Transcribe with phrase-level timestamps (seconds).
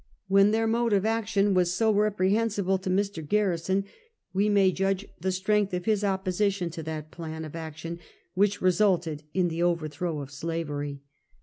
[0.27, 3.23] When their mode of action was so reprehensible to Mr.
[3.23, 3.85] Garrison,
[4.33, 7.99] we may judge the strength of his opposition to that plan of action
[8.33, 11.03] which resulted in the overthrow of slavery.